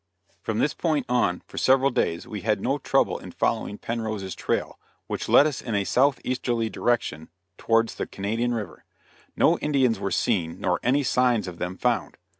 [0.41, 4.79] From this point on, for several days, we had no trouble in following Penrose's trail,
[5.05, 8.83] which led us in a southeasterly direction towards the Canadian River.
[9.35, 12.17] No Indians were seen, nor any signs of them found.